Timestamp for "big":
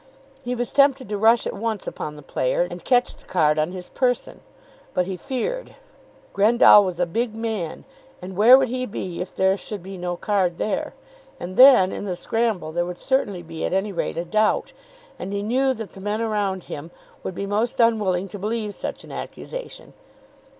7.05-7.35